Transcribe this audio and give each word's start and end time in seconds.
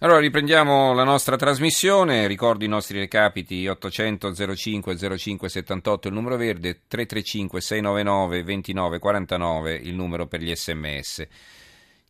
Allora 0.00 0.20
riprendiamo 0.20 0.92
la 0.92 1.02
nostra 1.02 1.34
trasmissione, 1.34 2.28
ricordo 2.28 2.64
i 2.64 2.68
nostri 2.68 3.00
recapiti 3.00 3.66
800 3.66 4.32
05 4.54 5.18
05 5.18 5.48
78 5.48 6.06
il 6.06 6.14
numero 6.14 6.36
verde, 6.36 6.82
335 6.86 7.60
699 7.60 8.44
29 8.44 8.98
49 9.00 9.74
il 9.74 9.96
numero 9.96 10.28
per 10.28 10.40
gli 10.40 10.54
sms. 10.54 11.26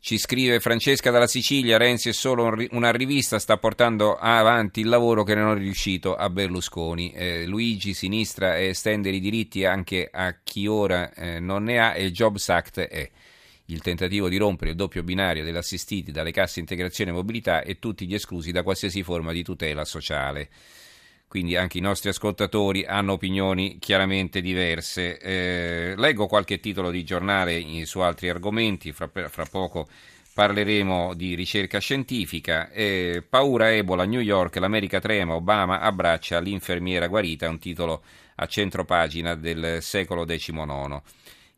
Ci 0.01 0.19
scrive 0.19 0.61
Francesca 0.61 1.11
dalla 1.11 1.27
Sicilia, 1.27 1.79
Renzi 1.79 2.11
è 2.11 2.13
solo 2.13 2.55
una 2.73 2.91
rivista, 2.91 3.39
sta 3.39 3.57
portando 3.57 4.17
avanti 4.17 4.81
il 4.81 4.89
lavoro 4.91 5.23
che 5.25 5.35
non 5.35 5.57
è 5.57 5.59
riuscito 5.59 6.15
a 6.15 6.29
Berlusconi. 6.29 7.13
Eh, 7.13 7.47
Luigi 7.47 7.95
sinistra 7.95 8.55
è 8.55 8.65
estendere 8.65 9.17
i 9.17 9.21
diritti 9.21 9.65
anche 9.65 10.07
a 10.13 10.37
chi 10.45 10.67
ora 10.67 11.11
eh, 11.15 11.41
non 11.41 11.63
ne 11.63 11.79
ha 11.79 11.95
e 11.95 12.05
il 12.05 12.13
Jobs 12.13 12.51
Act 12.51 12.81
è 12.81 13.11
il 13.71 13.81
tentativo 13.83 14.29
di 14.29 14.37
rompere 14.37 14.71
il 14.71 14.77
doppio 14.77 15.03
binario 15.03 15.45
dell'assistiti 15.45 16.11
dalle 16.11 16.31
casse 16.31 16.61
integrazione 16.61 17.11
e 17.11 17.15
mobilità 17.15 17.63
e 17.63 17.79
tutti 17.79 18.07
gli 18.07 18.15
esclusi 18.15 18.51
da 18.53 18.63
qualsiasi 18.63 19.03
forma 19.03 19.33
di 19.33 19.43
tutela 19.43 19.85
sociale. 19.85 20.49
Quindi 21.29 21.57
anche 21.57 21.77
i 21.77 21.83
nostri 21.83 22.09
ascoltatori 22.09 22.87
hanno 22.87 23.13
opinioni 23.13 23.79
chiaramente 23.79 24.41
diverse. 24.41 25.19
Eh, 25.19 25.95
leggo 25.97 26.27
qualche 26.27 26.59
titolo 26.59 26.91
di 26.91 27.05
giornale 27.05 27.85
su 27.85 28.01
altri 28.01 28.31
argomenti, 28.31 28.93
fra, 28.93 29.11
fra 29.29 29.45
poco 29.45 29.89
parleremo 30.33 31.13
di 31.13 31.35
ricerca 31.35 31.79
scientifica. 31.79 32.71
Eh, 32.71 33.23
paura 33.29 33.75
Ebola, 33.75 34.07
New 34.07 34.21
York, 34.21 34.57
l'America 34.57 35.01
trema, 35.01 35.35
Obama 35.35 35.81
abbraccia 35.81 36.41
l'infermiera 36.41 37.07
guarita, 37.09 37.49
un 37.51 37.59
titolo 37.59 38.03
a 38.37 38.47
centropagina 38.47 39.35
del 39.35 39.83
secolo 39.83 40.25
XIX. 40.25 41.03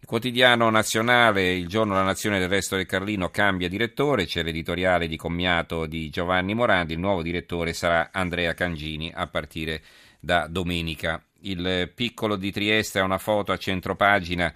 Il 0.02 0.06
quotidiano 0.06 0.70
nazionale, 0.70 1.52
il 1.52 1.68
giorno 1.68 1.92
della 1.92 2.06
nazione 2.06 2.38
del 2.38 2.48
resto 2.48 2.74
del 2.74 2.86
Carlino 2.86 3.28
cambia 3.28 3.68
direttore, 3.68 4.24
c'è 4.24 4.42
l'editoriale 4.42 5.06
di 5.06 5.18
commiato 5.18 5.84
di 5.84 6.08
Giovanni 6.08 6.54
Morandi, 6.54 6.94
il 6.94 6.98
nuovo 6.98 7.22
direttore 7.22 7.74
sarà 7.74 8.08
Andrea 8.10 8.54
Cangini 8.54 9.12
a 9.14 9.26
partire 9.26 9.82
da 10.18 10.46
domenica. 10.46 11.22
Il 11.42 11.92
piccolo 11.94 12.36
di 12.36 12.50
Trieste 12.50 12.98
ha 12.98 13.04
una 13.04 13.18
foto 13.18 13.52
a 13.52 13.58
centropagina 13.58 14.52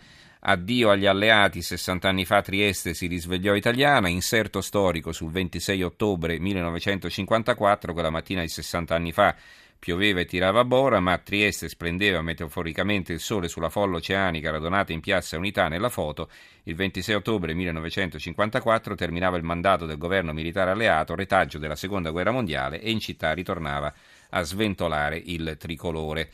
Addio 0.46 0.90
agli 0.90 1.06
alleati, 1.06 1.62
60 1.62 2.06
anni 2.06 2.26
fa 2.26 2.42
Trieste 2.42 2.92
si 2.92 3.06
risvegliò 3.06 3.54
italiana, 3.54 4.08
inserto 4.08 4.60
storico 4.60 5.10
sul 5.10 5.30
26 5.30 5.82
ottobre 5.82 6.38
1954, 6.38 7.94
quella 7.94 8.10
mattina 8.10 8.42
di 8.42 8.48
60 8.48 8.94
anni 8.94 9.12
fa 9.12 9.34
Pioveva 9.78 10.20
e 10.20 10.24
tirava 10.24 10.64
bora, 10.64 10.98
ma 11.00 11.18
Trieste 11.18 11.68
splendeva 11.68 12.22
metaforicamente 12.22 13.12
il 13.12 13.20
sole 13.20 13.48
sulla 13.48 13.68
folla 13.68 13.96
oceanica 13.96 14.50
radunata 14.50 14.92
in 14.92 15.00
piazza 15.00 15.36
Unità 15.36 15.68
nella 15.68 15.90
foto. 15.90 16.30
Il 16.62 16.74
26 16.74 17.14
ottobre 17.14 17.52
1954 17.54 18.94
terminava 18.94 19.36
il 19.36 19.42
mandato 19.42 19.84
del 19.84 19.98
governo 19.98 20.32
militare 20.32 20.70
alleato, 20.70 21.14
retaggio 21.14 21.58
della 21.58 21.76
seconda 21.76 22.10
guerra 22.10 22.30
mondiale, 22.30 22.80
e 22.80 22.90
in 22.90 23.00
città 23.00 23.32
ritornava 23.32 23.92
a 24.30 24.42
sventolare 24.42 25.20
il 25.22 25.56
tricolore. 25.58 26.30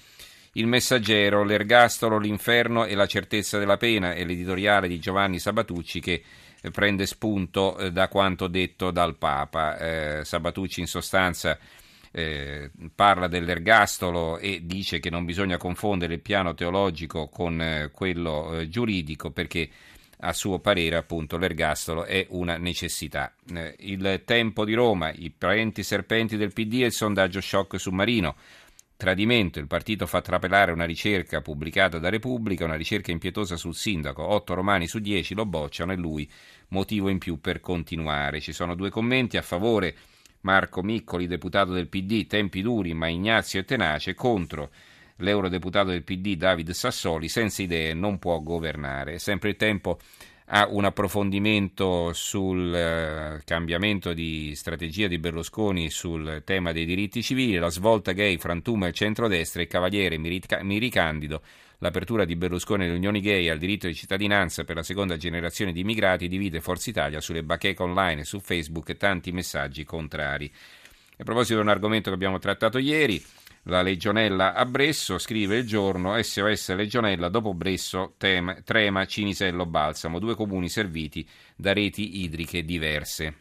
Il 0.53 0.67
messaggero, 0.67 1.45
l'ergastolo, 1.45 2.19
l'inferno 2.19 2.85
e 2.85 2.95
la 2.95 3.07
certezza 3.07 3.59
della 3.59 3.77
pena 3.77 4.15
è 4.15 4.25
l'editoriale 4.25 4.89
di 4.89 4.99
Giovanni 4.99 5.39
Sabatucci 5.39 6.01
che 6.01 6.23
prende 6.73 7.07
spunto 7.07 7.79
eh, 7.79 7.93
da 7.93 8.09
quanto 8.09 8.49
detto 8.49 8.91
dal 8.91 9.17
Papa. 9.17 9.79
Eh, 9.79 10.25
Sabatucci 10.25 10.81
in 10.81 10.87
sostanza 10.87 11.57
eh, 12.13 12.71
parla 12.95 13.29
dell'ergastolo 13.29 14.39
e 14.39 14.63
dice 14.65 14.99
che 14.99 15.11
non 15.11 15.25
bisogna 15.25 15.57
confondere 15.57 16.15
il 16.15 16.21
piano 16.21 16.55
teologico 16.55 17.29
con 17.29 17.61
eh, 17.61 17.91
quello 17.93 18.59
eh, 18.59 18.69
giuridico 18.69 19.31
perché 19.31 19.69
a 20.23 20.33
suo 20.33 20.59
parere 20.59 20.97
appunto 20.97 21.39
l'ergastolo 21.39 22.05
è 22.05 22.27
una 22.31 22.57
necessità. 22.59 23.33
Eh, 23.55 23.75
il 23.81 24.23
tempo 24.25 24.65
di 24.65 24.75
Roma, 24.75 25.11
i 25.13 25.31
parenti 25.31 25.83
serpenti 25.83 26.37
del 26.37 26.53
PD 26.53 26.83
e 26.83 26.87
il 26.87 26.93
sondaggio 26.93 27.41
shock 27.41 27.79
submarino. 27.79 28.37
Tradimento, 28.97 29.59
il 29.59 29.67
partito 29.67 30.07
fa 30.07 30.21
trapelare 30.21 30.73
una 30.73 30.85
ricerca 30.85 31.41
pubblicata 31.41 31.99
da 31.99 32.11
Repubblica, 32.11 32.67
una 32.67 32.75
ricerca 32.75 33.11
impietosa 33.11 33.57
sul 33.57 33.75
sindaco, 33.75 34.23
8 34.23 34.53
romani 34.53 34.87
su 34.87 34.99
10 34.99 35.33
lo 35.35 35.47
bocciano 35.47 35.93
e 35.93 35.97
lui 35.97 36.31
motivo 36.69 37.09
in 37.09 37.17
più 37.17 37.41
per 37.41 37.61
continuare. 37.61 38.41
Ci 38.41 38.53
sono 38.53 38.75
due 38.75 38.91
commenti 38.91 39.39
a 39.39 39.43
favore 39.43 39.97
Marco 40.43 40.83
Miccoli, 40.83 41.27
deputato 41.27 41.73
del 41.73 41.89
PD, 41.89 42.27
tempi 42.27 42.63
duri 42.63 42.95
ma 42.95 43.09
Ignazio 43.09 43.61
e 43.61 43.65
tenace, 43.65 44.15
contro 44.15 44.71
l'eurodeputato 45.17 45.91
del 45.91 46.03
PD 46.03 46.37
David 46.37 46.71
Sassoli, 46.71 47.29
senza 47.29 47.63
idee 47.63 47.95
non 47.95 48.19
può 48.19 48.39
governare. 48.41 49.19
Sempre 49.19 49.51
il 49.51 49.57
tempo 49.57 49.99
ha 50.53 50.67
un 50.69 50.85
approfondimento 50.85 52.13
sul 52.13 52.73
uh, 52.73 53.41
cambiamento 53.45 54.13
di 54.13 54.53
strategia 54.57 55.07
di 55.07 55.19
Berlusconi 55.19 55.91
sul 55.91 56.43
tema 56.45 56.73
dei 56.73 56.85
diritti 56.85 57.23
civili, 57.23 57.57
la 57.57 57.71
svolta 57.71 58.13
gay, 58.13 58.37
frantuma 58.37 58.89
e 58.89 58.93
centrodestra, 58.93 59.63
il 59.63 59.69
cavaliere 59.69 60.19
Miricandido 60.19 61.43
L'apertura 61.83 62.27
di 62.27 62.37
Berlusconi 62.37 62.85
alle 62.85 62.95
unioni 62.95 63.21
gay 63.23 63.49
al 63.49 63.57
diritto 63.57 63.87
di 63.87 63.95
cittadinanza 63.95 64.65
per 64.65 64.77
la 64.77 64.83
seconda 64.83 65.17
generazione 65.17 65.73
di 65.73 65.81
immigrati 65.81 66.29
divide 66.29 66.61
Forza 66.61 66.91
Italia 66.91 67.23
sulle 67.23 67.43
bacheche 67.43 67.83
online 67.83 68.21
e 68.21 68.25
su 68.25 68.39
Facebook 68.39 68.99
tanti 68.99 69.33
messaggi 69.33 69.83
contrari. 69.85 70.53
A 71.17 71.25
proposito 71.25 71.55
di 71.55 71.63
un 71.63 71.71
argomento 71.71 72.11
che 72.11 72.17
abbiamo 72.17 72.39
trattato 72.39 72.77
ieri, 72.77 73.23
la 73.65 73.81
legionella 73.81 74.53
a 74.53 74.67
Bresso, 74.67 75.17
scrive 75.17 75.57
il 75.57 75.67
giorno 75.67 76.21
SOS 76.23 76.75
Legionella, 76.75 77.31
dopo 77.31 77.55
Bresso 77.55 78.13
tema, 78.19 78.61
trema 78.63 79.07
Cinisello 79.07 79.65
Balsamo, 79.65 80.19
due 80.19 80.35
comuni 80.35 80.69
serviti 80.69 81.27
da 81.57 81.73
reti 81.73 82.21
idriche 82.21 82.63
diverse. 82.63 83.35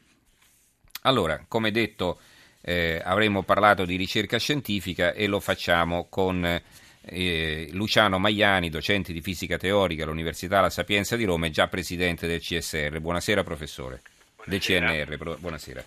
Allora, 1.02 1.44
come 1.46 1.72
detto, 1.72 2.20
eh, 2.62 3.02
avremmo 3.04 3.44
parlato 3.44 3.84
di 3.84 3.98
ricerca 3.98 4.38
scientifica 4.38 5.12
e 5.12 5.28
lo 5.28 5.42
facciamo 5.42 6.08
con 6.10 6.62
eh, 7.10 7.70
Luciano 7.72 8.20
Maiani, 8.20 8.70
docente 8.70 9.12
di 9.14 9.22
fisica 9.22 9.58
teorica 9.58 10.04
all'Università 10.04 10.62
La 10.62 10.70
Sapienza 10.70 11.16
di 11.16 11.24
Roma 11.24 11.48
e 11.48 11.52
già 11.52 11.68
presidente 11.68 12.28
del 12.28 12.40
CSR. 12.40 13.00
Buonasera 13.00 13.44
professore. 13.44 14.02
Buonasera. 14.46 14.80
Del 15.00 15.18
CNR, 15.18 15.38
buonasera. 15.40 15.84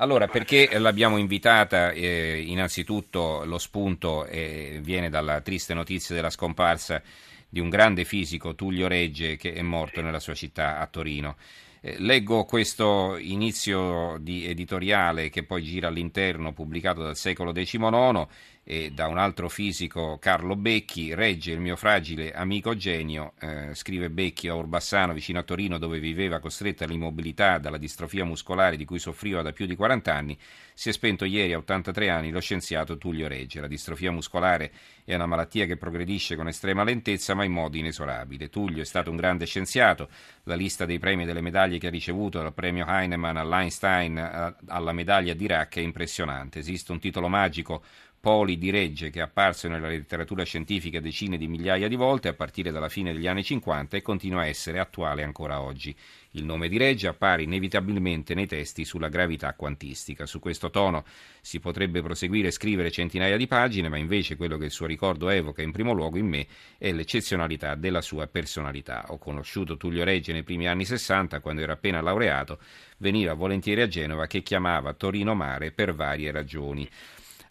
Allora, 0.00 0.28
perché 0.28 0.78
l'abbiamo 0.78 1.16
invitata? 1.16 1.90
Eh, 1.90 2.44
innanzitutto 2.46 3.44
lo 3.44 3.58
spunto 3.58 4.26
eh, 4.26 4.78
viene 4.82 5.10
dalla 5.10 5.40
triste 5.40 5.74
notizia 5.74 6.14
della 6.14 6.30
scomparsa 6.30 7.02
di 7.48 7.60
un 7.60 7.68
grande 7.68 8.04
fisico, 8.04 8.54
Tullio 8.54 8.86
Regge, 8.86 9.36
che 9.36 9.54
è 9.54 9.62
morto 9.62 10.00
nella 10.00 10.20
sua 10.20 10.34
città 10.34 10.78
a 10.78 10.86
Torino. 10.86 11.36
Eh, 11.80 11.96
leggo 11.98 12.44
questo 12.44 13.16
inizio 13.16 14.18
di 14.20 14.46
editoriale 14.46 15.30
che 15.30 15.44
poi 15.44 15.62
gira 15.62 15.88
all'interno, 15.88 16.52
pubblicato 16.52 17.02
dal 17.02 17.16
secolo 17.16 17.52
XIX 17.52 18.26
e 18.70 18.90
da 18.90 19.06
un 19.06 19.16
altro 19.16 19.48
fisico, 19.48 20.18
Carlo 20.20 20.54
Becchi, 20.54 21.14
regge 21.14 21.52
il 21.52 21.58
mio 21.58 21.74
fragile 21.74 22.34
amico 22.34 22.76
genio, 22.76 23.32
eh, 23.40 23.74
scrive 23.74 24.10
Becchi 24.10 24.46
a 24.48 24.56
Orbassano, 24.56 25.14
vicino 25.14 25.38
a 25.38 25.42
Torino, 25.42 25.78
dove 25.78 25.98
viveva 25.98 26.38
costretta 26.38 26.84
all'immobilità 26.84 27.56
dalla 27.56 27.78
distrofia 27.78 28.26
muscolare 28.26 28.76
di 28.76 28.84
cui 28.84 28.98
soffriva 28.98 29.40
da 29.40 29.52
più 29.52 29.64
di 29.64 29.74
40 29.74 30.14
anni, 30.14 30.38
si 30.74 30.90
è 30.90 30.92
spento 30.92 31.24
ieri 31.24 31.54
a 31.54 31.58
83 31.58 32.10
anni 32.10 32.30
lo 32.30 32.40
scienziato 32.40 32.98
Tullio 32.98 33.26
Regge. 33.26 33.62
La 33.62 33.68
distrofia 33.68 34.12
muscolare 34.12 34.70
è 35.02 35.14
una 35.14 35.24
malattia 35.24 35.64
che 35.64 35.78
progredisce 35.78 36.36
con 36.36 36.46
estrema 36.46 36.84
lentezza 36.84 37.32
ma 37.32 37.44
in 37.44 37.52
modo 37.52 37.78
inesorabile. 37.78 38.50
Tullio 38.50 38.82
è 38.82 38.84
stato 38.84 39.08
un 39.08 39.16
grande 39.16 39.46
scienziato, 39.46 40.10
la 40.42 40.54
lista 40.54 40.84
dei 40.84 40.98
premi 40.98 41.22
e 41.22 41.26
delle 41.26 41.40
medaglie 41.40 41.78
che 41.78 41.86
ha 41.86 41.90
ricevuto, 41.90 42.38
dal 42.38 42.52
premio 42.52 42.84
Heinemann 42.86 43.38
all'Einstein 43.38 44.54
alla 44.66 44.92
medaglia 44.92 45.32
d'Iraq 45.32 45.76
è 45.76 45.80
impressionante. 45.80 46.58
Esiste 46.58 46.92
un 46.92 47.00
titolo 47.00 47.28
magico 47.28 47.82
Poli 48.20 48.58
di 48.58 48.70
Regge 48.70 49.10
che 49.10 49.20
è 49.20 49.22
apparso 49.22 49.68
nella 49.68 49.86
letteratura 49.86 50.42
scientifica 50.42 50.98
decine 50.98 51.36
di 51.38 51.46
migliaia 51.46 51.86
di 51.86 51.94
volte 51.94 52.26
a 52.26 52.34
partire 52.34 52.72
dalla 52.72 52.88
fine 52.88 53.12
degli 53.12 53.28
anni 53.28 53.44
50 53.44 53.96
e 53.96 54.02
continua 54.02 54.40
a 54.40 54.46
essere 54.46 54.80
attuale 54.80 55.22
ancora 55.22 55.60
oggi. 55.60 55.94
Il 56.32 56.44
nome 56.44 56.68
di 56.68 56.76
Regge 56.76 57.06
appare 57.06 57.42
inevitabilmente 57.42 58.34
nei 58.34 58.46
testi 58.46 58.84
sulla 58.84 59.08
gravità 59.08 59.54
quantistica. 59.54 60.26
Su 60.26 60.40
questo 60.40 60.68
tono 60.70 61.04
si 61.40 61.60
potrebbe 61.60 62.02
proseguire 62.02 62.48
e 62.48 62.50
scrivere 62.50 62.90
centinaia 62.90 63.36
di 63.36 63.46
pagine, 63.46 63.88
ma 63.88 63.96
invece 63.96 64.36
quello 64.36 64.58
che 64.58 64.66
il 64.66 64.70
suo 64.70 64.86
ricordo 64.86 65.28
evoca 65.28 65.62
in 65.62 65.72
primo 65.72 65.92
luogo 65.92 66.18
in 66.18 66.26
me 66.26 66.46
è 66.76 66.92
l'eccezionalità 66.92 67.76
della 67.76 68.02
sua 68.02 68.26
personalità. 68.26 69.06
Ho 69.08 69.18
conosciuto 69.18 69.76
Tullio 69.76 70.04
Regge 70.04 70.32
nei 70.32 70.42
primi 70.42 70.66
anni 70.66 70.84
60, 70.84 71.40
quando 71.40 71.62
era 71.62 71.72
appena 71.72 72.00
laureato, 72.00 72.58
veniva 72.98 73.32
volentieri 73.34 73.80
a 73.80 73.88
Genova 73.88 74.26
che 74.26 74.42
chiamava 74.42 74.92
Torino 74.92 75.34
Mare 75.34 75.70
per 75.70 75.94
varie 75.94 76.30
ragioni. 76.30 76.88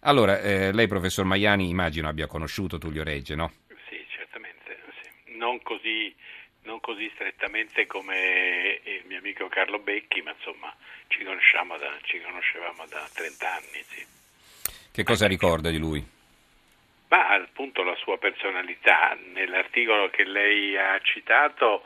Allora, 0.07 0.39
eh, 0.39 0.71
lei 0.71 0.87
professor 0.87 1.25
Maiani 1.25 1.67
immagino 1.67 2.07
abbia 2.07 2.27
conosciuto 2.27 2.77
Tullio 2.77 3.03
Regge, 3.03 3.35
no? 3.35 3.51
Sì, 3.89 4.05
certamente, 4.07 4.79
sì. 5.01 5.35
Non, 5.35 5.61
così, 5.61 6.15
non 6.63 6.79
così 6.79 7.11
strettamente 7.13 7.85
come 7.87 8.79
il 8.83 9.03
mio 9.05 9.17
amico 9.17 9.49
Carlo 9.49 9.79
Becchi, 9.79 10.21
ma 10.21 10.31
insomma 10.31 10.73
ci, 11.07 11.23
da, 11.25 11.97
ci 12.03 12.21
conoscevamo 12.21 12.85
da 12.87 13.05
30 13.13 13.53
anni, 13.53 13.83
sì. 13.83 14.05
Che 14.93 15.03
cosa 15.03 15.25
Anche 15.25 15.35
ricorda 15.35 15.69
di 15.69 15.77
lui? 15.77 16.01
Ma 17.09 17.27
appunto 17.33 17.83
la 17.83 17.95
sua 17.95 18.17
personalità, 18.17 19.17
nell'articolo 19.33 20.09
che 20.09 20.23
lei 20.23 20.77
ha 20.77 20.97
citato 21.01 21.83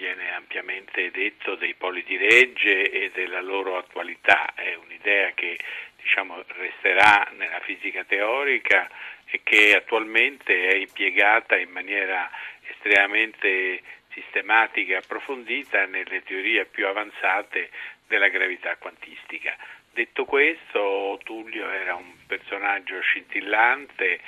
viene 0.00 0.32
ampiamente 0.32 1.10
detto 1.10 1.56
dei 1.56 1.74
poli 1.74 2.02
di 2.04 2.16
regge 2.16 2.90
e 2.90 3.10
della 3.12 3.42
loro 3.42 3.76
attualità, 3.76 4.54
è 4.54 4.74
un'idea 4.74 5.32
che 5.32 5.58
diciamo, 6.02 6.42
resterà 6.46 7.30
nella 7.36 7.60
fisica 7.60 8.04
teorica 8.04 8.88
e 9.26 9.40
che 9.42 9.74
attualmente 9.74 10.68
è 10.68 10.74
impiegata 10.76 11.56
in 11.56 11.70
maniera 11.70 12.28
estremamente 12.68 13.82
sistematica 14.12 14.94
e 14.94 14.96
approfondita 14.96 15.86
nelle 15.86 16.22
teorie 16.22 16.66
più 16.66 16.86
avanzate 16.86 17.70
della 18.06 18.28
gravità 18.28 18.76
quantistica. 18.76 19.56
Detto 19.92 20.24
questo, 20.24 21.18
Tullio 21.24 21.68
era 21.68 21.94
un 21.94 22.12
personaggio 22.26 23.00
scintillante, 23.00 24.20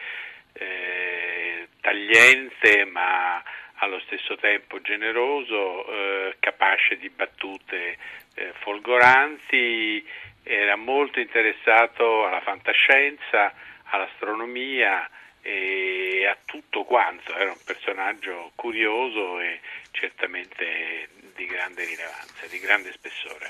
eh, 0.55 1.69
tagliente 1.81 2.85
ma 2.85 3.43
allo 3.77 3.99
stesso 4.01 4.37
tempo 4.37 4.81
generoso, 4.81 5.87
eh, 5.87 6.37
capace 6.39 6.97
di 6.97 7.09
battute 7.09 7.97
eh, 8.35 8.53
folgoranti, 8.61 10.05
era 10.43 10.77
molto 10.77 11.21
interessato 11.21 12.27
alla 12.27 12.41
fantascienza, 12.41 13.53
all'astronomia 13.85 15.09
e 15.41 16.27
a 16.27 16.37
tutto 16.45 16.85
quanto, 16.85 17.35
era 17.35 17.51
un 17.51 17.59
personaggio 17.65 18.53
curioso 18.55 19.41
e 19.41 19.61
certamente 19.91 21.09
di 21.35 21.47
grande 21.47 21.85
rilevanza, 21.85 22.47
di 22.49 22.59
grande 22.59 22.93
spessore. 22.93 23.49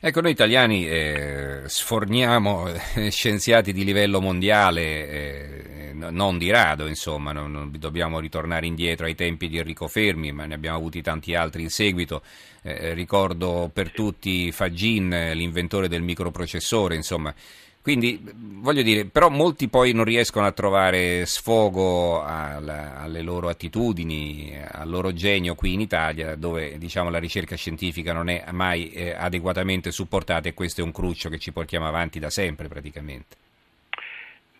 Ecco, 0.00 0.20
noi 0.20 0.30
italiani 0.30 0.88
eh, 0.88 1.62
sforniamo 1.66 2.68
eh, 2.68 3.10
scienziati 3.10 3.72
di 3.72 3.84
livello 3.84 4.20
mondiale, 4.20 4.82
eh, 4.82 5.77
non 6.10 6.38
di 6.38 6.50
rado, 6.50 6.86
insomma, 6.86 7.32
non, 7.32 7.50
non, 7.50 7.72
dobbiamo 7.78 8.20
ritornare 8.20 8.66
indietro 8.66 9.06
ai 9.06 9.14
tempi 9.14 9.48
di 9.48 9.58
Enrico 9.58 9.88
Fermi, 9.88 10.32
ma 10.32 10.46
ne 10.46 10.54
abbiamo 10.54 10.76
avuti 10.76 11.02
tanti 11.02 11.34
altri 11.34 11.62
in 11.62 11.70
seguito. 11.70 12.22
Eh, 12.62 12.94
ricordo 12.94 13.70
per 13.72 13.92
tutti 13.92 14.50
Fagin, 14.52 15.32
l'inventore 15.34 15.88
del 15.88 16.02
microprocessore, 16.02 16.94
insomma. 16.94 17.34
Quindi 17.80 18.20
voglio 18.22 18.82
dire, 18.82 19.06
però 19.06 19.30
molti 19.30 19.68
poi 19.68 19.92
non 19.92 20.04
riescono 20.04 20.44
a 20.44 20.52
trovare 20.52 21.24
sfogo 21.24 22.22
alla, 22.22 22.98
alle 22.98 23.22
loro 23.22 23.48
attitudini, 23.48 24.54
al 24.70 24.90
loro 24.90 25.14
genio 25.14 25.54
qui 25.54 25.72
in 25.72 25.80
Italia, 25.80 26.34
dove 26.34 26.76
diciamo, 26.76 27.08
la 27.08 27.18
ricerca 27.18 27.56
scientifica 27.56 28.12
non 28.12 28.28
è 28.28 28.44
mai 28.50 28.90
eh, 28.90 29.14
adeguatamente 29.16 29.90
supportata 29.90 30.48
e 30.50 30.54
questo 30.54 30.82
è 30.82 30.84
un 30.84 30.92
cruccio 30.92 31.30
che 31.30 31.38
ci 31.38 31.50
portiamo 31.50 31.86
avanti 31.86 32.18
da 32.18 32.28
sempre 32.28 32.68
praticamente. 32.68 33.47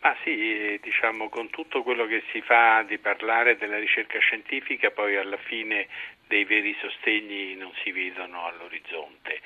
Ma 0.01 0.17
sì, 0.23 0.79
diciamo 0.81 1.29
con 1.29 1.51
tutto 1.51 1.83
quello 1.83 2.07
che 2.07 2.23
si 2.31 2.41
fa 2.41 2.83
di 2.83 2.99
parlare 2.99 3.57
della 3.57 3.79
ricerca 3.79 4.19
scientifica, 4.21 4.91
poi 4.91 5.17
alla 5.17 5.37
fine 5.39 5.89
dei 6.29 6.45
veri 6.45 6.77
sostegni 6.81 7.57
non 7.57 7.73
si 7.83 7.91
vedono 7.91 8.47
all'orizzonte. 8.47 9.41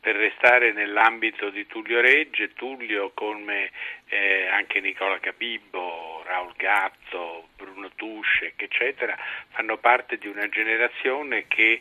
Per 0.00 0.14
restare 0.14 0.72
nell'ambito 0.72 1.48
di 1.48 1.66
Tullio 1.66 2.00
Regge, 2.00 2.52
Tullio 2.52 3.10
come 3.14 3.70
eh, 4.08 4.46
anche 4.46 4.80
Nicola 4.80 5.18
Cabibbo, 5.20 6.22
Raul 6.24 6.52
Gatto, 6.56 7.48
Bruno 7.56 7.90
Tusce, 7.96 8.52
eccetera, 8.56 9.16
fanno 9.50 9.78
parte 9.78 10.18
di 10.18 10.28
una 10.28 10.48
generazione 10.48 11.46
che 11.48 11.80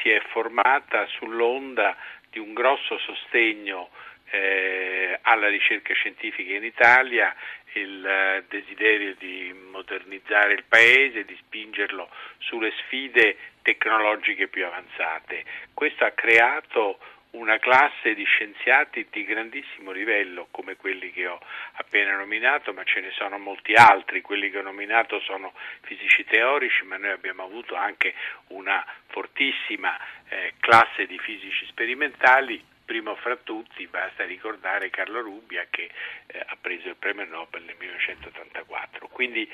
si 0.00 0.10
è 0.10 0.20
formata 0.30 1.06
sull'onda 1.06 1.96
di 2.30 2.38
un 2.38 2.54
grosso 2.54 2.98
sostegno 2.98 3.90
eh, 4.30 4.81
alla 5.22 5.48
ricerca 5.48 5.94
scientifica 5.94 6.54
in 6.54 6.64
Italia, 6.64 7.34
il 7.74 8.04
eh, 8.04 8.44
desiderio 8.48 9.14
di 9.18 9.54
modernizzare 9.70 10.52
il 10.54 10.64
paese, 10.68 11.24
di 11.24 11.36
spingerlo 11.38 12.08
sulle 12.38 12.72
sfide 12.84 13.36
tecnologiche 13.62 14.48
più 14.48 14.66
avanzate. 14.66 15.44
Questo 15.72 16.04
ha 16.04 16.10
creato 16.10 16.98
una 17.32 17.58
classe 17.58 18.14
di 18.14 18.24
scienziati 18.24 19.06
di 19.10 19.24
grandissimo 19.24 19.90
livello 19.90 20.48
come 20.50 20.76
quelli 20.76 21.10
che 21.12 21.26
ho 21.26 21.40
appena 21.74 22.16
nominato, 22.16 22.72
ma 22.74 22.84
ce 22.84 23.00
ne 23.00 23.10
sono 23.12 23.38
molti 23.38 23.72
altri, 23.74 24.20
quelli 24.20 24.50
che 24.50 24.58
ho 24.58 24.62
nominato 24.62 25.18
sono 25.20 25.54
fisici 25.82 26.24
teorici, 26.24 26.84
ma 26.84 26.98
noi 26.98 27.10
abbiamo 27.10 27.44
avuto 27.44 27.74
anche 27.74 28.14
una 28.48 28.84
fortissima 29.06 29.96
eh, 30.28 30.54
classe 30.60 31.06
di 31.06 31.18
fisici 31.18 31.64
sperimentali, 31.66 32.62
primo 32.92 33.14
fra 33.14 33.36
tutti 33.36 33.86
basta 33.86 34.22
ricordare 34.24 34.90
Carlo 34.90 35.22
Rubbia 35.22 35.66
che 35.70 35.88
eh, 36.26 36.44
ha 36.46 36.58
preso 36.60 36.88
il 36.88 36.96
premio 36.96 37.24
Nobel 37.24 37.62
nel 37.62 37.76
1984. 37.78 39.08
Quindi 39.08 39.50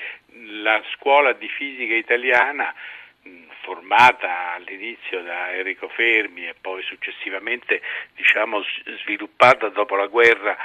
la 0.61 0.83
scuola 0.91 1.31
di 1.31 1.47
fisica 1.47 1.93
italiana 1.93 2.75
formata 3.61 4.51
all'inizio 4.55 5.21
da 5.23 5.53
Enrico 5.53 5.87
Fermi 5.87 6.49
e 6.49 6.55
poi 6.59 6.83
successivamente 6.83 7.81
diciamo, 8.13 8.61
sviluppata 9.03 9.69
dopo 9.69 9.95
la 9.95 10.07
guerra 10.07 10.57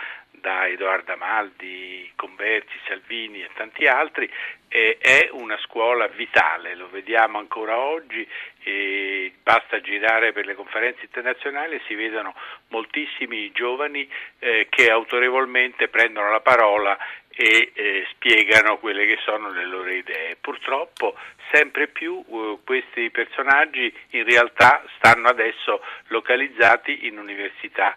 da 0.44 0.66
Edoardo 0.66 1.14
Amaldi, 1.14 2.12
Converti, 2.16 2.74
Salvini 2.86 3.40
e 3.40 3.48
tanti 3.54 3.86
altri, 3.86 4.30
eh, 4.68 4.98
è 5.00 5.30
una 5.32 5.56
scuola 5.64 6.06
vitale, 6.08 6.74
lo 6.74 6.90
vediamo 6.90 7.38
ancora 7.38 7.78
oggi, 7.78 8.28
eh, 8.64 9.32
basta 9.42 9.80
girare 9.80 10.32
per 10.32 10.44
le 10.44 10.54
conferenze 10.54 11.00
internazionali 11.06 11.76
e 11.76 11.80
si 11.86 11.94
vedono 11.94 12.34
moltissimi 12.68 13.52
giovani 13.52 14.06
eh, 14.40 14.66
che 14.68 14.90
autorevolmente 14.90 15.88
prendono 15.88 16.30
la 16.30 16.40
parola 16.40 16.98
e 17.30 17.72
eh, 17.72 18.06
spiegano 18.10 18.76
quelle 18.78 19.06
che 19.06 19.18
sono 19.24 19.50
le 19.50 19.64
loro 19.64 19.90
idee. 19.90 20.36
Purtroppo 20.38 21.16
sempre 21.52 21.88
più 21.88 22.22
uh, 22.26 22.60
questi 22.64 23.10
personaggi 23.10 23.92
in 24.10 24.24
realtà 24.24 24.84
stanno 24.96 25.28
adesso 25.28 25.82
localizzati 26.08 27.06
in 27.06 27.18
università 27.18 27.94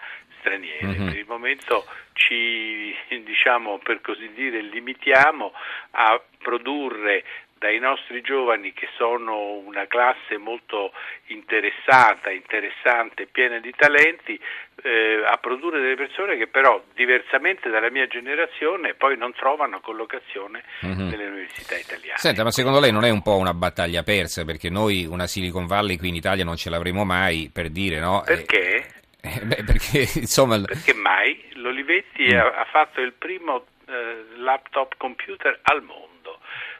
straniere. 0.48 0.88
Mm-hmm. 0.88 1.08
Per 1.08 1.18
il 1.18 1.26
momento 1.28 1.86
ci, 2.14 2.96
diciamo, 3.10 3.80
per 3.84 4.02
così 4.02 4.32
dire, 4.34 4.62
limitiamo 4.62 5.52
a 5.92 6.22
produrre 6.38 7.24
dai 7.60 7.80
nostri 7.80 8.22
giovani 8.22 8.72
che 8.72 8.88
sono 8.98 9.54
una 9.54 9.88
classe 9.88 10.38
molto 10.38 10.92
interessata, 11.28 12.30
interessante, 12.30 13.26
piena 13.26 13.60
di 13.60 13.74
talenti, 13.76 14.40
eh, 14.84 15.24
a 15.26 15.38
produrre 15.38 15.82
delle 15.82 15.96
persone 15.96 16.38
che 16.38 16.46
però 16.46 16.80
diversamente 16.94 17.70
dalla 17.70 17.90
mia 17.90 18.06
generazione 18.06 18.94
poi 18.94 19.18
non 19.18 19.34
trovano 19.34 19.80
collocazione 19.80 20.64
mm-hmm. 20.86 21.10
nelle 21.10 21.26
università 21.26 21.76
italiane. 21.78 22.20
Senta, 22.20 22.44
ma 22.44 22.52
secondo 22.52 22.80
lei 22.80 22.92
non 22.92 23.06
è 23.06 23.10
un 23.10 23.24
po' 23.24 23.38
una 23.38 23.56
battaglia 23.56 24.04
persa? 24.04 24.46
Perché 24.46 24.70
noi 24.70 25.06
una 25.06 25.26
Silicon 25.26 25.66
Valley 25.66 25.98
qui 25.98 26.10
in 26.10 26.16
Italia 26.16 26.44
non 26.44 26.58
ce 26.58 26.70
l'avremo 26.70 27.06
mai, 27.06 27.50
per 27.52 27.70
dire, 27.70 28.00
no? 28.00 28.22
Perché? 28.24 28.97
Eh, 29.36 29.46
beh, 29.46 29.64
perché, 29.64 30.08
insomma... 30.20 30.60
perché 30.62 30.94
mai? 30.94 31.44
L'Olivetti 31.54 32.34
mm. 32.34 32.38
ha, 32.38 32.66
fatto 32.72 33.02
il 33.02 33.14
primo 33.14 33.66
eh, 33.88 34.26
laptop 34.38 34.96
computer 34.98 35.60
al 35.64 35.84
mondo. 35.84 36.06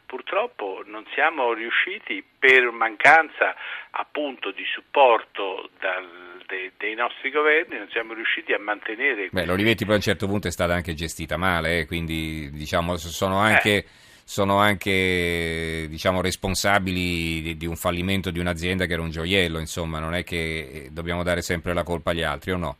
Purtroppo 0.06 0.82
non 0.86 1.04
siamo 1.12 1.52
riusciti 1.52 2.24
per 2.38 2.70
mancanza 2.70 3.54
appunto 3.90 4.52
di 4.52 4.64
supporto 4.64 5.68
dal, 5.78 6.40
de, 6.46 6.72
dei 6.78 6.94
nostri 6.94 7.30
governi, 7.30 7.76
non 7.76 7.88
siamo 7.90 8.14
riusciti 8.14 8.54
a 8.54 8.58
mantenere... 8.58 9.28
Beh, 9.30 9.44
l'Olivetti 9.44 9.84
poi 9.84 9.94
a 9.94 9.96
un 9.96 10.02
certo 10.02 10.26
punto 10.26 10.48
è 10.48 10.50
stata 10.50 10.72
anche 10.72 10.94
gestita 10.94 11.36
male, 11.36 11.80
eh, 11.80 11.86
quindi 11.86 12.50
diciamo 12.50 12.96
sono 12.96 13.38
anche... 13.38 13.84
Sono 14.28 14.58
anche 14.58 15.86
diciamo, 15.88 16.20
responsabili 16.20 17.40
di, 17.40 17.56
di, 17.56 17.64
un 17.64 17.76
fallimento 17.76 18.30
di 18.30 18.38
un'azienda 18.38 18.84
che 18.84 18.92
era 18.92 19.00
un 19.00 19.08
gioiello, 19.08 19.58
insomma, 19.58 20.00
non 20.00 20.14
è 20.14 20.22
che 20.22 20.58
eh, 20.70 20.88
dobbiamo 20.90 21.22
dare 21.22 21.40
sempre 21.40 21.72
la 21.72 21.82
colpa 21.82 22.10
agli 22.10 22.22
altri 22.22 22.50
o 22.50 22.58
no? 22.58 22.76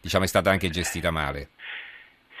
Diciamo 0.00 0.24
è 0.24 0.26
stata 0.26 0.50
anche 0.50 0.70
gestita 0.70 1.12
male. 1.12 1.50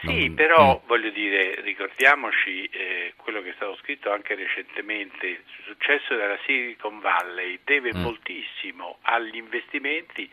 Sì, 0.00 0.26
non... 0.26 0.34
però 0.34 0.82
mm. 0.82 0.88
voglio 0.88 1.10
dire, 1.10 1.60
ricordiamoci 1.60 2.64
eh, 2.64 3.12
quello 3.18 3.40
che 3.40 3.50
è 3.50 3.54
stato 3.54 3.76
scritto 3.76 4.10
anche 4.10 4.34
recentemente, 4.34 5.26
il 5.26 5.44
successo 5.64 6.16
della 6.16 6.36
Silicon 6.44 6.98
Valley 6.98 7.60
deve 7.62 7.94
mm. 7.94 8.02
moltissimo 8.02 8.98
agli 9.02 9.36
investimenti 9.36 10.28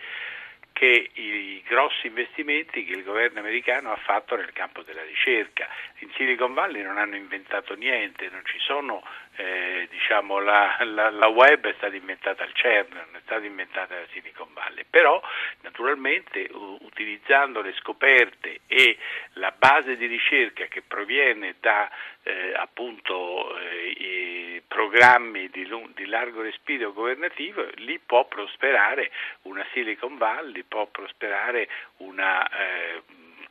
che 0.81 1.11
i 1.13 1.61
grossi 1.67 2.07
investimenti 2.07 2.83
che 2.83 2.93
il 2.93 3.03
governo 3.03 3.39
americano 3.39 3.91
ha 3.91 3.97
fatto 3.97 4.35
nel 4.35 4.51
campo 4.51 4.81
della 4.81 5.03
ricerca. 5.03 5.67
In 5.99 6.09
Silicon 6.15 6.55
Valley 6.55 6.81
non 6.81 6.97
hanno 6.97 7.15
inventato 7.15 7.75
niente, 7.75 8.27
non 8.31 8.41
ci 8.45 8.57
sono, 8.57 9.03
eh, 9.35 9.87
diciamo, 9.89 10.39
la, 10.39 10.77
la, 10.81 11.09
la, 11.09 11.27
web 11.27 11.65
è 11.65 11.73
stata 11.77 11.95
inventata 11.95 12.43
al 12.43 12.53
CERN, 12.53 12.93
non 12.93 13.15
è 13.15 13.21
stata 13.23 13.45
inventata 13.45 13.95
da 13.95 14.05
Silicon 14.11 14.49
Valley, 14.53 14.85
però 14.89 15.21
naturalmente 15.61 16.47
u- 16.51 16.77
utilizzando 16.81 17.61
le 17.61 17.73
scoperte 17.73 18.61
e 18.67 18.97
la 19.33 19.53
base 19.57 19.95
di 19.95 20.05
ricerca 20.05 20.65
che 20.65 20.81
proviene 20.81 21.55
da 21.59 21.89
eh, 22.23 22.53
appunto 22.55 23.57
eh, 23.57 24.61
programmi 24.67 25.49
di, 25.49 25.67
di, 25.95 26.05
largo 26.05 26.41
respiro 26.41 26.93
governativo, 26.93 27.65
lì 27.75 27.99
può 27.99 28.25
prosperare 28.25 29.11
una 29.43 29.65
Silicon 29.71 30.17
Valley, 30.17 30.63
può 30.63 30.85
prosperare 30.87 31.67
una 31.97 32.47
eh, 32.49 33.01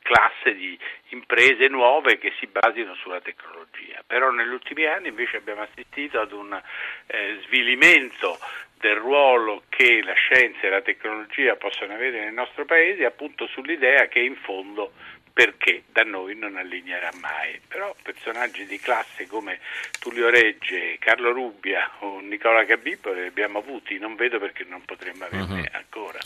classe 0.02 0.54
di 0.54 0.78
imprese 1.10 1.68
nuove 1.68 2.18
che 2.18 2.32
si 2.38 2.46
basino 2.46 2.94
sulla 2.94 3.20
tecnologia. 3.20 4.02
Però 4.06 4.30
negli 4.30 4.52
ultimi 4.52 4.86
anni 4.86 5.08
invece 5.08 5.36
abbiamo 5.36 5.62
assistito 5.62 6.20
ad 6.20 6.32
un 6.32 6.60
eh, 7.06 7.40
svilimento 7.46 8.38
del 8.78 8.96
ruolo 8.96 9.64
che 9.68 10.02
la 10.02 10.14
scienza 10.14 10.60
e 10.62 10.70
la 10.70 10.80
tecnologia 10.80 11.54
possono 11.56 11.92
avere 11.92 12.20
nel 12.24 12.32
nostro 12.32 12.64
paese, 12.64 13.04
appunto 13.04 13.46
sull'idea 13.46 14.08
che 14.08 14.20
in 14.20 14.36
fondo 14.36 14.92
perché 15.32 15.84
da 15.92 16.02
noi 16.02 16.34
non 16.34 16.56
allineerà 16.56 17.10
mai. 17.20 17.60
Però 17.68 17.94
personaggi 18.02 18.66
di 18.66 18.78
classe 18.78 19.26
come 19.26 19.60
Tullio 19.98 20.28
Regge, 20.28 20.96
Carlo 20.98 21.32
Rubbia 21.32 21.88
o 22.00 22.20
Nicola 22.20 22.64
Gabibbo 22.64 23.12
li 23.12 23.26
abbiamo 23.26 23.58
avuti, 23.58 23.98
non 23.98 24.16
vedo 24.16 24.38
perché 24.38 24.64
non 24.64 24.82
potremmo 24.84 25.24
averne 25.24 25.60
uh-huh. 25.60 25.76
ancora. 25.76 26.18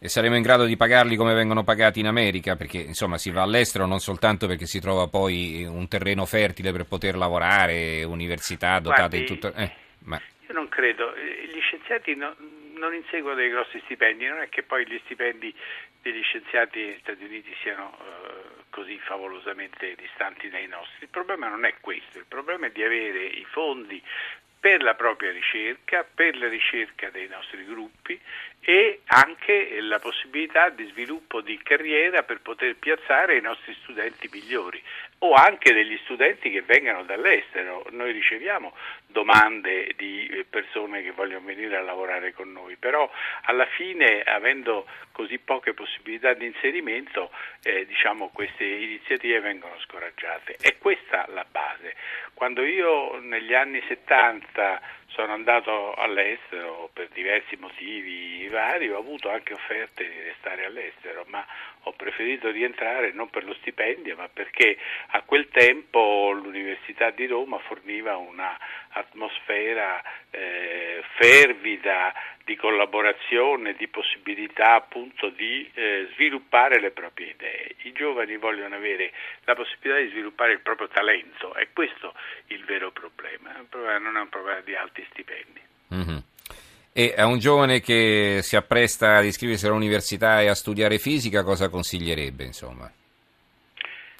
E 0.00 0.08
saremo 0.08 0.36
in 0.36 0.42
grado 0.42 0.64
di 0.64 0.76
pagarli 0.76 1.16
come 1.16 1.34
vengono 1.34 1.64
pagati 1.64 1.98
in 1.98 2.06
America, 2.06 2.54
perché 2.54 2.78
insomma 2.78 3.18
si 3.18 3.32
va 3.32 3.42
all'estero 3.42 3.84
non 3.84 3.98
soltanto 3.98 4.46
perché 4.46 4.66
si 4.66 4.80
trova 4.80 5.08
poi 5.08 5.64
un 5.64 5.88
terreno 5.88 6.24
fertile 6.24 6.70
per 6.70 6.84
poter 6.84 7.16
lavorare, 7.16 8.04
università 8.04 8.78
dotate 8.78 9.08
Guardi, 9.08 9.18
di 9.18 9.24
tutto. 9.24 9.52
Eh, 9.54 9.72
ma... 10.04 10.20
Io 10.46 10.54
non 10.54 10.68
credo, 10.68 11.12
gli 11.16 11.60
scienziati 11.60 12.14
no, 12.14 12.36
non 12.76 12.94
inseguono 12.94 13.34
dei 13.34 13.50
grossi 13.50 13.80
stipendi, 13.84 14.26
non 14.26 14.40
è 14.40 14.48
che 14.48 14.62
poi 14.62 14.86
gli 14.86 15.00
stipendi 15.04 15.52
degli 16.00 16.22
scienziati 16.22 16.78
negli 16.80 16.98
Stati 17.00 17.24
Uniti 17.24 17.52
siano 17.60 17.98
eh, 17.98 18.64
così 18.70 18.98
favolosamente 19.00 19.96
distanti 19.96 20.48
dai 20.48 20.68
nostri. 20.68 21.02
Il 21.02 21.08
problema 21.08 21.48
non 21.48 21.64
è 21.64 21.74
questo, 21.80 22.18
il 22.18 22.26
problema 22.28 22.66
è 22.66 22.70
di 22.70 22.84
avere 22.84 23.24
i 23.24 23.44
fondi 23.50 24.00
per 24.60 24.82
la 24.82 24.94
propria 24.94 25.30
ricerca, 25.30 26.04
per 26.04 26.36
la 26.36 26.48
ricerca 26.48 27.10
dei 27.10 27.28
nostri 27.28 27.64
gruppi 27.64 28.18
e 28.60 29.00
anche 29.06 29.80
la 29.80 29.98
possibilità 29.98 30.68
di 30.68 30.86
sviluppo 30.88 31.40
di 31.40 31.58
carriera 31.62 32.22
per 32.22 32.40
poter 32.40 32.76
piazzare 32.76 33.36
i 33.36 33.40
nostri 33.40 33.74
studenti 33.82 34.28
migliori 34.30 34.82
o 35.20 35.32
anche 35.32 35.72
degli 35.72 35.98
studenti 36.04 36.50
che 36.50 36.62
vengano 36.62 37.02
dall'estero. 37.04 37.86
Noi 37.90 38.12
riceviamo 38.12 38.74
domande 39.06 39.94
di 39.96 40.44
persone 40.48 41.02
che 41.02 41.12
vogliono 41.12 41.46
venire 41.46 41.76
a 41.76 41.82
lavorare 41.82 42.32
con 42.32 42.52
noi, 42.52 42.76
però 42.76 43.10
alla 43.42 43.66
fine 43.66 44.22
avendo 44.22 44.86
così 45.12 45.38
poche 45.38 45.74
possibilità 45.74 46.34
di 46.34 46.46
inserimento 46.46 47.30
eh, 47.62 47.86
diciamo, 47.86 48.28
queste 48.28 48.64
iniziative 48.64 49.40
vengono 49.40 49.78
scoraggiate. 49.80 50.56
È 50.60 50.76
questa 50.78 51.26
la 51.32 51.44
base. 51.50 51.94
Quando 52.34 52.62
io 52.64 53.18
negli 53.18 53.54
anni 53.54 53.82
70 53.88 54.80
sono 55.08 55.32
andato 55.32 55.94
all'estero 55.94 56.90
per 56.92 57.08
diversi 57.08 57.56
motivi 57.56 58.46
vari, 58.48 58.88
ho 58.90 58.98
avuto 58.98 59.30
anche 59.30 59.52
offerte 59.52 60.08
di 60.08 60.20
restare 60.22 60.64
all'estero, 60.64 61.24
ma 61.28 61.44
ho 61.82 61.92
preferito 61.92 62.50
rientrare 62.50 63.12
non 63.12 63.30
per 63.30 63.44
lo 63.44 63.54
stipendio, 63.54 64.16
ma 64.16 64.28
perché 64.28 64.76
a 65.08 65.22
quel 65.22 65.48
tempo 65.48 66.30
l'Università 66.32 67.10
di 67.10 67.26
Roma 67.26 67.58
forniva 67.58 68.16
un'atmosfera 68.98 70.02
eh, 70.30 71.02
fervida 71.18 72.12
di 72.44 72.56
collaborazione, 72.56 73.74
di 73.74 73.88
possibilità 73.88 74.74
appunto 74.74 75.28
di 75.30 75.70
eh, 75.74 76.08
sviluppare 76.14 76.80
le 76.80 76.90
proprie 76.90 77.30
idee. 77.30 77.74
I 77.82 77.92
giovani 77.92 78.36
vogliono 78.36 78.74
avere 78.74 79.12
la 79.44 79.54
possibilità 79.54 80.00
di 80.00 80.08
sviluppare 80.08 80.52
il 80.52 80.60
proprio 80.60 80.88
talento, 80.88 81.54
è 81.54 81.68
questo 81.72 82.14
il 82.48 82.64
vero 82.64 82.90
problema, 82.90 83.52
non 83.98 84.16
è 84.16 84.20
un 84.20 84.28
problema 84.28 84.60
di 84.60 84.74
alti 84.74 85.06
stipendi. 85.10 85.60
Mm-hmm. 85.94 86.18
E 86.92 87.14
a 87.16 87.26
un 87.26 87.38
giovane 87.38 87.80
che 87.80 88.40
si 88.42 88.56
appresta 88.56 89.18
ad 89.18 89.24
iscriversi 89.24 89.66
all'università 89.66 90.40
e 90.40 90.48
a 90.48 90.54
studiare 90.54 90.98
fisica 90.98 91.44
cosa 91.44 91.68
consiglierebbe, 91.68 92.44
insomma? 92.44 92.90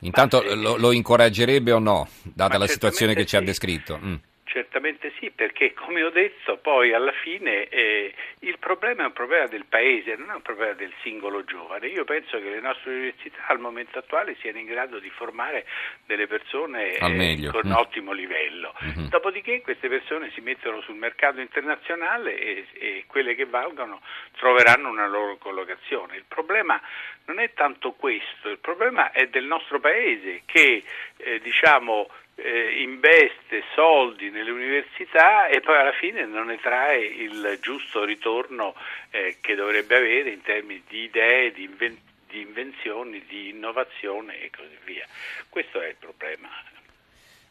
Intanto 0.03 0.41
se, 0.41 0.55
lo, 0.55 0.77
lo, 0.77 0.93
incoraggerebbe 0.93 1.73
o 1.73 1.81
no, 1.81 2.09
data 2.23 2.57
la 2.57 2.69
situazione 2.69 3.15
che 3.15 3.27
ci 3.27 3.37
ha 3.37 3.41
descritto? 3.41 3.99
Mm. 3.99 4.15
Certamente 4.49 5.13
sì, 5.19 5.31
perché 5.31 5.75
come 5.75 6.03
ho 6.03 6.09
detto 6.09 6.57
poi 6.57 6.95
alla 6.95 7.13
fine 7.13 7.69
eh, 7.69 8.15
il 8.41 8.59
problema 8.59 9.03
è 9.03 9.07
un 9.07 9.13
problema 9.13 9.47
del 9.47 9.67
paese, 9.67 10.17
non 10.17 10.31
è 10.31 10.35
un 10.35 10.43
problema 10.43 10.73
del 10.73 10.91
singolo 11.03 11.45
giovane. 11.45 11.89
Io 11.89 12.05
penso 12.05 12.39
che 12.39 12.49
le 12.49 12.61
nostre 12.61 12.93
università 12.93 13.45
al 13.49 13.59
momento 13.59 13.99
attuale 13.99 14.37
siano 14.41 14.59
in 14.59 14.65
grado 14.65 15.01
di 15.01 15.11
formare 15.11 15.67
delle 16.07 16.27
persone 16.27 16.95
eh, 16.95 17.51
con 17.51 17.69
mm. 17.69 17.73
ottimo 17.73 18.13
livello. 18.13 18.75
Mm-hmm. 18.83 19.09
Dopodiché 19.09 19.61
queste 19.61 19.89
persone 19.89 20.31
si 20.33 20.41
mettono 20.41 20.81
sul 20.81 20.97
mercato 20.97 21.41
internazionale 21.41 22.39
e, 22.39 22.67
e 22.73 23.05
quelle 23.07 23.35
che 23.35 23.45
valgono 23.45 24.01
troveranno 24.39 24.89
una 24.89 25.07
loro 25.07 25.37
collocazione. 25.37 26.17
Il 26.17 26.25
problema 26.27 26.81
non 27.27 27.39
è 27.39 27.53
tanto 27.53 27.93
questo, 27.93 28.49
il 28.49 28.59
problema 28.59 29.13
è 29.13 29.27
del 29.27 29.45
nostro 29.45 29.79
paese 29.79 30.41
che 30.47 30.83
eh, 31.19 31.39
diciamo 31.41 32.09
eh, 32.41 32.83
investe 32.83 33.65
soldi 33.75 34.31
nelle 34.31 34.51
università 34.51 35.49
e 35.49 35.61
poi 35.61 35.77
alla 35.77 35.93
fine 35.93 36.25
non 36.25 36.47
ne 36.47 36.59
trae 36.61 37.05
il 37.05 37.59
giusto 37.61 38.05
ritorno 38.05 38.75
eh, 39.11 39.39
che 39.41 39.55
dovrebbe 39.55 39.97
avere 39.97 40.31
in 40.31 40.43
termini 40.43 40.83
di 40.89 41.03
idee, 41.03 41.53
di, 41.53 41.65
inven- 41.65 41.99
di 42.29 42.41
invenzioni, 42.41 43.25
di 43.27 43.49
innovazione 43.49 44.41
e 44.41 44.51
così 44.55 44.77
via. 44.85 45.07
Questo 45.49 45.81
è 45.81 45.89
il 45.89 45.97
problema. 45.99 46.49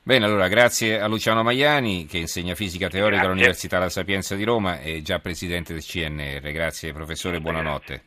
Bene, 0.01 0.24
allora 0.24 0.48
grazie 0.48 1.01
a 1.01 1.08
Luciano 1.08 1.44
Maiani 1.44 2.06
che 2.06 2.17
insegna 2.17 2.56
fisica 2.56 2.88
teorica 2.88 3.24
grazie. 3.24 3.27
all'Università 3.27 3.79
La 3.79 3.89
Sapienza 3.89 4.36
di 4.36 4.46
Roma 4.46 4.79
e 4.79 5.01
già 5.01 5.20
presidente 5.20 5.74
del 5.74 5.84
CNR. 5.84 6.50
Grazie 6.51 6.94
professore, 6.94 7.41
buonanotte. 7.41 8.07